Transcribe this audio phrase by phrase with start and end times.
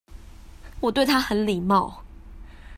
[0.79, 2.01] 我對他很禮貌